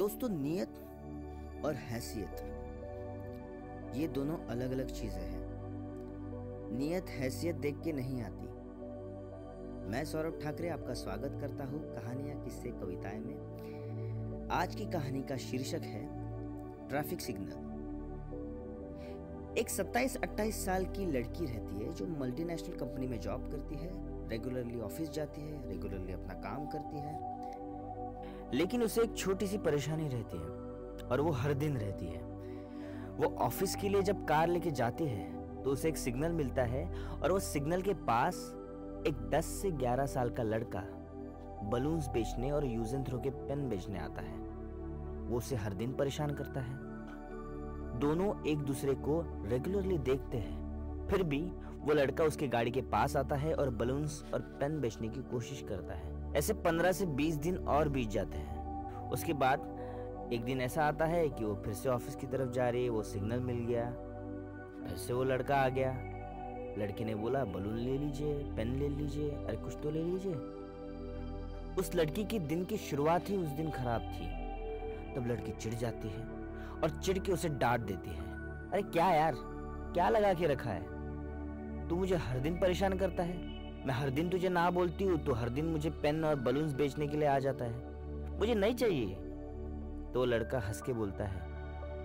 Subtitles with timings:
[0.00, 0.68] दोस्तों, नियत
[1.64, 2.36] और हैसियत।
[3.96, 5.48] ये दोनों अलग अलग चीज़ें हैं।
[6.78, 8.46] नियत, हैसियत देख के नहीं आती।
[9.90, 15.36] मैं सौरभ ठाकरे आपका स्वागत करता हूँ कहानियाँ, किस्से, कविताएँ में। आज की कहानी का
[15.36, 16.08] शीर्षक है,
[16.88, 17.70] ट्रैफ़िक सिग्नल।
[19.58, 23.90] एक 27-28 साल की लड़की रहती है जो मल्टीनेशनल कंपनी में जॉब करती है,
[24.28, 27.40] रेगुलरली ऑफ़िस जाती है, रेगुलरली अपना काम करती है।
[28.54, 30.48] लेकिन उसे एक छोटी सी परेशानी रहती है
[31.08, 32.22] और वो हर दिन रहती है।
[33.16, 37.04] वो ऑफ़िस के लिए जब कार लेके जाती है तो उसे एक सिग्नल मिलता है
[37.08, 38.56] और वो सिग्नल के पास
[39.06, 40.82] एक 10 से 11 साल का लड़का
[41.62, 44.38] बलून्स बेचने और यूज़ थ्रो के पेन बेचने आता है।
[45.20, 46.78] वो उसे हर दिन परेशान करता है।
[47.98, 50.60] दोनों एक दूसरे को रेगुलरली देखते हैं।
[51.06, 55.08] फिर भी वो लड़का उसके गाड़ी के पास आता है और बलून्स और पेन बेचने
[55.08, 58.60] की कोशिश करता है। ऐसे पंद्रह से बीस दिन और बीत जाते हैं।
[59.10, 59.80] उसके बाद
[60.32, 62.90] एक दिन ऐसा आता है कि वो फिर से ऑफ़िस की तरफ़ जा रही है,
[62.90, 63.94] वो सिग्नल मिल गया।
[64.94, 65.90] ऐसे वो लड़का आ गया।
[66.78, 70.34] लड़के ने बोला, बलून ले लीजिए, पेन ले लीजिए, अरे कुछ तो ले लीजिए।
[71.74, 74.40] उस लड़की की दिन की शुरुआत ही उस दिन खराब थी।
[75.14, 76.26] तब लड़की चिढ़ जाती है
[76.82, 78.22] और चिढ़ के उसे डांट देती है।
[78.70, 79.34] अरे क्या यार,
[79.94, 81.00] क्या लगा के रखा है?
[81.88, 85.34] तू मुझे हर दिन परेशान करता है। मैं हर दिन तुझे ना बोलती हूँ तो
[85.34, 89.14] हर दिन मुझे पेन और बलून्स बेचने के लिए आ जाता है। मुझे नहीं चाहिए
[90.14, 91.40] तो लड़का हंस के बोलता है,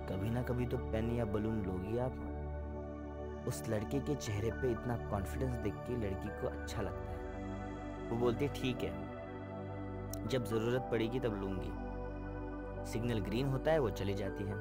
[0.07, 4.97] कभी ना कभी तो पेन या बलून लोगी आप। उस लड़के के चेहरे पे इतना
[5.09, 11.19] कॉन्फिडेंस देख के लड़की को अच्छा लगता है। वो बोलती ठीक है। जब ज़रूरत पड़ेगी
[11.19, 14.55] तब लूँगी। सिग्नल ग्रीन होता है, वो चली जाती है।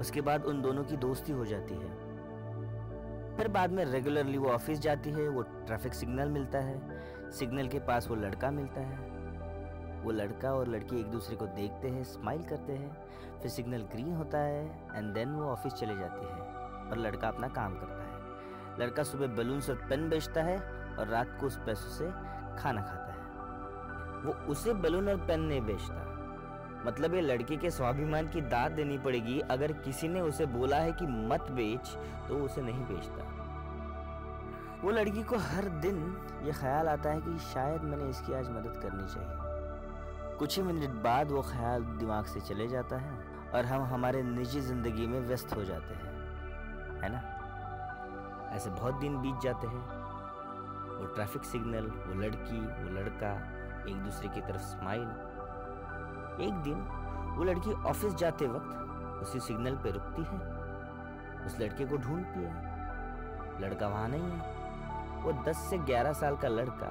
[0.00, 2.07] उसके बाद उन दोनों की दोस्ती हो जाती है।
[3.38, 7.78] फिर बाद में रेगुलरली वो ऑफ़िस जाती है, वो ट्रैफ़िक सिग्नल मिलता है। सिग्नल के
[7.78, 8.96] पास वो लड़का मिलता है।
[10.02, 12.90] वो लड़का और लड़की एक दूसरे को देखते हैं स्माइल करते हैं,
[13.40, 14.64] फिर सिग्नल ग्रीन होता है
[14.94, 16.40] एंड देन वो ऑफ़िस चले जाती है
[16.90, 20.58] और लड़का अपना काम करता है। लड़का सुबह बलून्स और पेन बेचता है
[20.98, 22.10] और रात को उस पैसों से
[22.62, 26.07] खाना खाता है। वो उसे बलून और पेन नहीं बेचता।
[26.86, 30.92] मतलब ये लड़के के स्वाभिमान की दाद देनी पड़ेगी। अगर किसी ने उसे बोला है
[30.92, 31.88] कि मत बेच
[32.28, 33.24] तो उसे नहीं बेचता।
[34.84, 35.96] वो लड़की को हर दिन
[36.44, 40.90] ये ख्याल आता है कि शायद मैंने इसकी आज मदद करनी चाहिए। कुछ ही मिनट
[41.02, 43.18] बाद वो ख्याल दिमाग से चले जाता है
[43.54, 46.12] और हम हमारे निजी ज़िंदगी में व्यस्त हो जाते हैं।
[47.02, 47.22] है ना?
[48.56, 49.82] ऐसे बहुत दिन बीत जाते हैं।
[50.98, 53.32] वो ट्रैफ़िक सिग्नल, वो लड़की, वो लड़का,
[53.88, 55.08] एक दूसरे की तरफ़ स्माइल
[56.40, 56.80] एक दिन
[57.36, 60.38] वो लड़की ऑफ़िस जाते वक्त उसी सिग्नल पे रुकती है।
[61.46, 66.48] उस लड़के को ढूंढती है। लड़का वहाँ नहीं है। वो 10 से 11 साल का
[66.48, 66.88] लड़का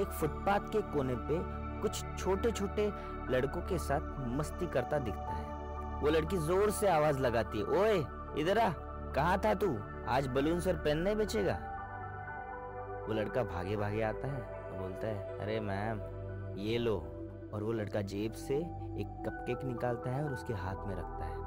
[0.00, 1.38] एक फुटपाथ के कोने पे
[1.82, 2.92] कुछ छोटे छोटे
[3.30, 8.06] लड़कों के साथ मस्ती करता दिखता है। वो लड़की ज़ोर से आवाज़ लगाती है, ओए,
[8.38, 8.68] इधर आ,
[9.12, 9.78] कहा था तू?
[10.08, 11.58] आज बलून और पेन नहीं बेचेगा?
[13.08, 14.42] वो लड़का भागे भागे आता है
[14.78, 16.00] बोलता है, अरे मैम,
[16.58, 17.15] ये लो
[17.54, 18.56] और वो लड़का जेब से
[19.00, 21.46] एक कपकेक निकालता है और उसके हाथ में रखता है।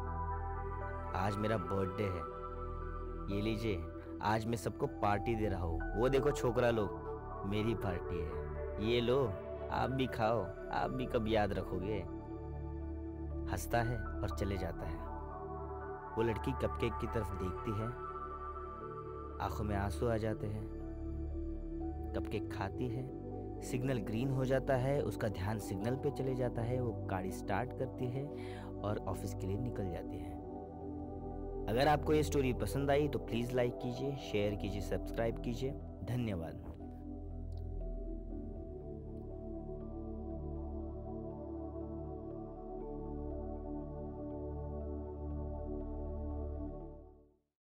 [1.26, 2.40] आज मेरा बर्थडे है।
[3.36, 3.84] ये लीजिए,
[4.22, 6.90] आज मैं सबको पार्टी दे रहा हूँ। वो देखो छोकरा लोग,
[7.46, 8.50] मेरी पार्टी है।
[8.86, 9.34] ये लो,
[9.72, 12.08] आप भी खाओ, आप भी कब याद रखोगे।
[13.52, 14.98] हंसता है और चले जाता है।
[16.16, 17.88] वो लड़की कपकेक की तरफ़ देखती है।
[19.46, 20.80] आँखों में आँसू आ जाते हैं।
[22.16, 23.19] कपकेक खाती है।
[23.62, 27.78] सिग्नल ग्रीन हो जाता है, उसका ध्यान सिग्नल पे चले जाता है, वो गाड़ी स्टार्ट
[27.80, 28.25] करती है
[28.81, 30.38] और ऑफ़िस के लिए निकल जाती है।
[31.68, 35.72] अगर आपको ये स्टोरी पसंद आई तो प्लीज़ लाइक कीजिए, शेयर कीजिए, सब्सक्राइब कीजिए।
[36.03, 36.69] धन्यवाद।